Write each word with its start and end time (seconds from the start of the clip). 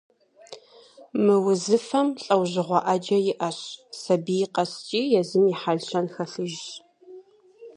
Мы 1.23 1.35
узыфэм 1.49 2.07
лӀэужьыгъуэ 2.23 2.79
Ӏэджэ 2.85 3.17
иӀэщ, 3.31 3.59
сабий 4.01 4.45
къэскӀи 4.53 5.01
езым 5.19 5.45
и 5.51 5.53
хьэл-щэн 5.59 6.05
хэлъыжщ. 6.13 6.65